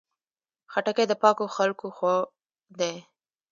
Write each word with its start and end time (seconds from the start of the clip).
خټکی 0.71 1.05
د 1.07 1.13
پاکو 1.21 1.45
خلکو 1.55 1.87
خوړ 1.95 2.19
دی. 2.79 2.93